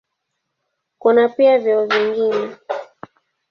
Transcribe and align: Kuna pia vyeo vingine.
Kuna 0.99 1.29
pia 1.29 1.59
vyeo 1.59 1.85
vingine. 1.85 2.55